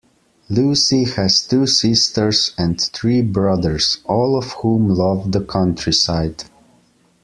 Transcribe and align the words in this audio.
Lucy 0.49 1.03
has 1.03 1.45
two 1.45 1.67
sisters 1.67 2.55
and 2.57 2.81
three 2.81 3.21
brothers, 3.21 3.99
all 4.05 4.35
of 4.35 4.51
whom 4.53 4.89
love 4.89 5.31
the 5.31 5.41
countryside 5.41 6.45